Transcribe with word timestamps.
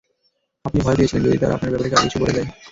আপনি 0.65 0.79
ভয় 0.85 0.97
পেয়েছিলেন, 0.97 1.23
যদি 1.25 1.37
তারা 1.37 1.53
আপনার 1.55 1.71
ব্যাপারে 1.71 1.91
কাউকে 1.91 2.05
কিছু 2.05 2.17
বলে 2.21 2.35
দেয়। 2.37 2.47